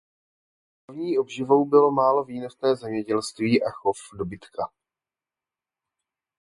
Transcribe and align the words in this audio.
Hlavní 0.87 1.17
obživou 1.17 1.65
bylo 1.65 1.91
málo 1.91 2.23
výnosné 2.23 2.75
zemědělství 2.75 3.63
a 3.63 3.69
chov 3.71 3.97
dobytka. 4.17 4.63